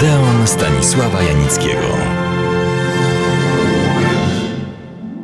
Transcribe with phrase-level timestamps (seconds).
[0.00, 1.86] Odeon Stanisława Janickiego.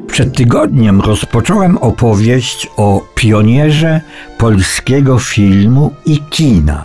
[0.06, 4.00] Przed tygodniem rozpocząłem opowieść o pionierze
[4.38, 6.84] polskiego filmu i kina.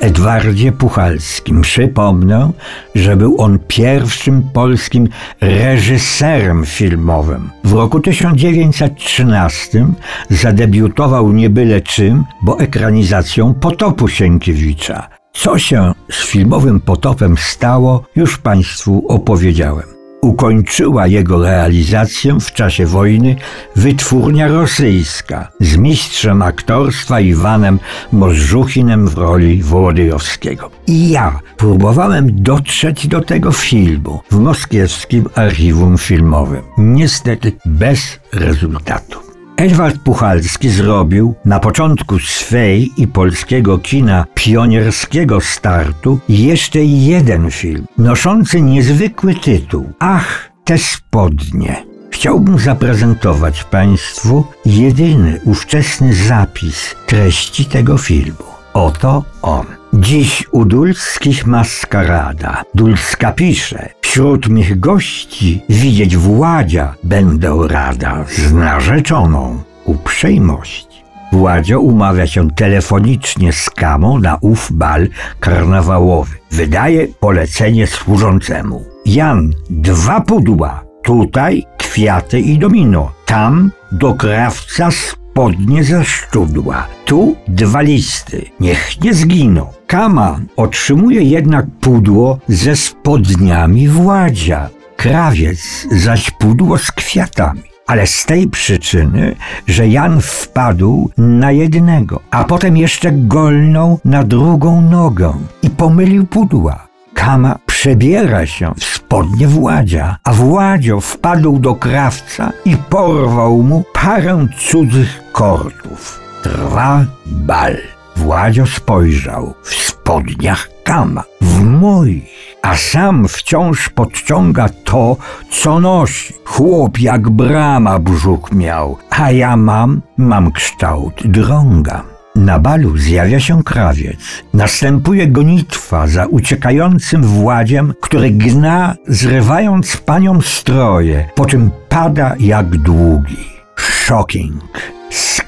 [0.00, 1.62] Edwardzie Puchalskim.
[1.62, 2.50] Przypomnę,
[2.94, 5.08] że był on pierwszym polskim
[5.40, 7.50] reżyserem filmowym.
[7.64, 9.86] W roku 1913
[10.30, 15.21] zadebiutował nie byle czym, bo ekranizacją Potopu Sienkiewicza.
[15.32, 19.86] Co się z filmowym potopem stało, już Państwu opowiedziałem.
[20.22, 23.36] Ukończyła jego realizację w czasie wojny
[23.76, 27.78] wytwórnia rosyjska z mistrzem aktorstwa Iwanem
[28.12, 30.70] Morzuchinem w roli Wołodyjowskiego.
[30.86, 36.62] I ja próbowałem dotrzeć do tego filmu w moskiewskim archiwum filmowym.
[36.78, 39.31] Niestety bez rezultatu.
[39.62, 48.60] Edward Puchalski zrobił na początku swej i polskiego kina pionierskiego startu jeszcze jeden film, noszący
[48.60, 51.84] niezwykły tytuł Ach, te spodnie.
[52.10, 58.44] Chciałbym zaprezentować Państwu jedyny ówczesny zapis treści tego filmu.
[58.74, 59.81] Oto on.
[59.94, 62.62] Dziś u Dulskich maskarada.
[62.74, 71.04] Dulska pisze, wśród mych gości widzieć Władzia będę rada z narzeczoną uprzejmość.
[71.32, 75.08] Władzio umawia się telefonicznie z Kamą na ów bal
[75.40, 76.36] karnawałowy.
[76.50, 78.84] Wydaje polecenie służącemu.
[79.06, 80.84] Jan, dwa pudła.
[81.02, 83.12] Tutaj kwiaty i domino.
[83.26, 84.90] Tam do krawca
[85.32, 86.86] spodnie ze szczudła.
[87.04, 88.44] Tu dwa listy.
[88.60, 89.66] Niech nie zginą.
[89.86, 94.68] Kama otrzymuje jednak pudło ze spodniami Władzia.
[94.96, 99.34] Krawiec zaś pudło z kwiatami ale z tej przyczyny,
[99.66, 106.86] że Jan wpadł na jednego, a potem jeszcze golnął na drugą nogę i pomylił pudła.
[107.14, 114.46] Kama przebiera się w spodnie Władzia, a Władzio wpadł do krawca i porwał mu parę
[114.58, 116.20] cudzych kordów.
[116.42, 117.76] Trwa bal.
[118.16, 125.16] Władzio spojrzał w spodniach Kama, w moich, a sam wciąż podciąga to,
[125.50, 126.34] co nosi.
[126.44, 132.04] Chłop jak brama brzuch miał, a ja mam, mam kształt drąga.
[132.34, 134.16] Na balu zjawia się krawiec.
[134.54, 143.52] Następuje gonitwa za uciekającym władziem, który gna, zrywając paniom stroje, po czym pada jak długi.
[143.76, 145.01] Shocking,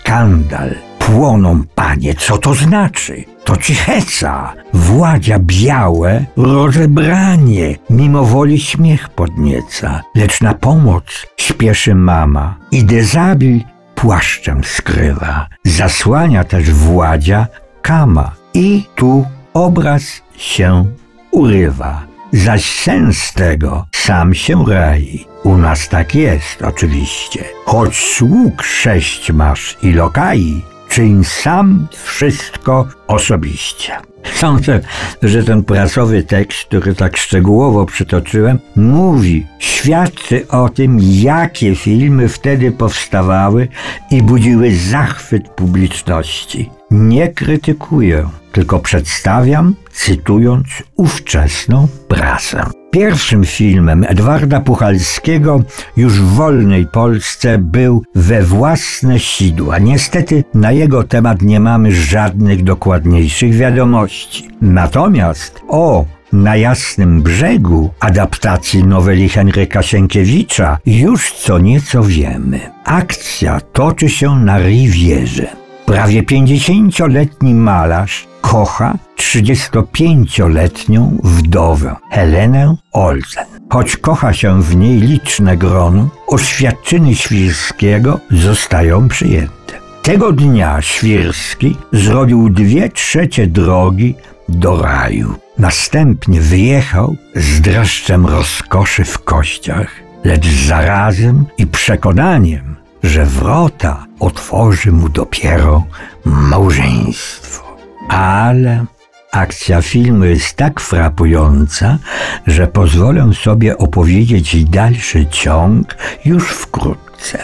[0.05, 3.25] skandal, płoną panie, co to znaczy?
[3.45, 11.05] To cicheca, władzia białe, rozebranie, mimo woli śmiech podnieca, lecz na pomoc
[11.37, 13.61] śpieszy mama i dezabil
[13.95, 15.49] płaszczem skrywa.
[15.65, 17.47] Zasłania też władzia
[17.83, 20.85] kama i tu obraz się
[21.31, 22.14] urywa.
[22.35, 25.27] Zaś sens tego sam się rai.
[25.43, 27.45] U nas tak jest oczywiście.
[27.65, 30.63] Choć sług sześć masz i lokai,
[30.95, 33.93] czyń sam wszystko osobiście.
[34.35, 34.81] Sądzę,
[35.23, 42.73] że ten prasowy tekst, który tak szczegółowo przytoczyłem, mówi, świadczy o tym, jakie filmy wtedy
[42.73, 43.69] powstawały
[44.11, 46.71] i budziły zachwyt publiczności.
[46.91, 50.67] Nie krytykuję, tylko przedstawiam, cytując
[50.97, 52.84] ówczesną prasę.
[52.95, 55.63] Pierwszym filmem Edwarda Puchalskiego
[55.97, 59.79] już w wolnej Polsce był We własne sidła.
[59.79, 64.49] Niestety na jego temat nie mamy żadnych dokładniejszych wiadomości.
[64.61, 72.61] Natomiast o na jasnym brzegu adaptacji noweli Henryka Sienkiewicza już co nieco wiemy.
[72.85, 75.47] Akcja toczy się na Rivierze.
[75.87, 83.45] Prawie 50-letni malarz kocha 35-letnią wdowę Helenę Olsen.
[83.71, 89.75] Choć kocha się w niej liczne grono, oświadczyny Świrskiego zostają przyjęte.
[90.03, 94.15] Tego dnia Świrski zrobił dwie trzecie drogi
[94.49, 95.35] do raju.
[95.59, 99.91] Następnie wyjechał z dreszczem rozkoszy w kościach,
[100.25, 105.83] lecz zarazem i przekonaniem, że wrota otworzy mu dopiero
[106.25, 107.64] małżeństwo.
[108.09, 108.85] Ale
[109.33, 111.99] akcja filmu jest tak frapująca,
[112.47, 117.39] że pozwolę sobie opowiedzieć dalszy ciąg już wkrótce.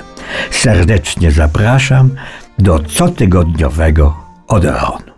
[0.50, 2.10] Serdecznie zapraszam
[2.58, 4.16] do cotygodniowego
[4.48, 5.09] Odeonu.